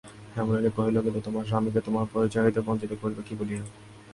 হেমনলিনী 0.35 0.71
কহিল, 0.77 0.95
কিন্তু 1.05 1.21
তোমার 1.27 1.45
স্বামীকে 1.49 1.79
তোমার 1.87 2.05
পরিচয় 2.13 2.43
হইতে 2.45 2.61
বঞ্চিত 2.67 2.91
করিবে 3.01 3.21
কী 3.27 3.33
বলিয়া। 3.39 3.63